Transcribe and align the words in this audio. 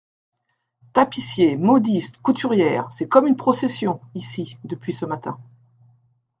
Tapissier, 0.93 1.57
modiste, 1.57 2.17
couturière, 2.23 2.91
c'est 2.91 3.07
comme 3.07 3.27
une 3.27 3.35
procession, 3.35 4.01
ici, 4.15 4.57
depuis 4.63 4.93
ce 4.93 5.05
matin. 5.05 5.37